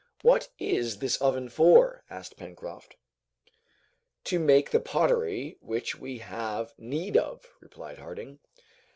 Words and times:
"What 0.23 0.49
is 0.57 0.97
this 0.97 1.17
oven 1.17 1.47
for?" 1.47 2.03
asked 2.09 2.35
Pencroft. 2.35 2.95
"To 4.23 4.39
make 4.39 4.71
the 4.71 4.79
pottery 4.79 5.57
which 5.61 5.95
we 5.95 6.17
have 6.17 6.73
need 6.79 7.15
of," 7.15 7.53
replied 7.59 7.99
Harding. 7.99 8.39